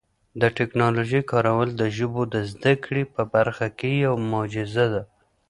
[0.41, 5.03] د ټکنالوژۍ کارول د ژبو د زده کړې په برخه کي یو معجزه ده.